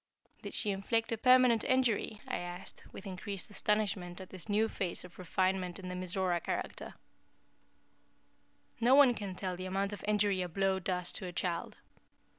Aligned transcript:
"Did 0.41 0.55
she 0.55 0.71
inflict 0.71 1.11
a 1.11 1.17
permanent 1.19 1.63
injury?" 1.63 2.21
I 2.27 2.37
asked, 2.37 2.85
with 2.91 3.05
increased 3.05 3.51
astonishment 3.51 4.19
at 4.19 4.31
this 4.31 4.49
new 4.49 4.67
phase 4.67 5.03
of 5.03 5.19
refinement 5.19 5.77
in 5.77 5.89
the 5.89 5.95
Mizora 5.95 6.41
character. 6.41 6.95
"No 8.79 8.95
one 8.95 9.13
can 9.13 9.35
tell 9.35 9.55
the 9.55 9.67
amount 9.67 9.93
of 9.93 10.03
injury 10.07 10.41
a 10.41 10.49
blow 10.49 10.79
does 10.79 11.11
to 11.11 11.27
a 11.27 11.31
child. 11.31 11.77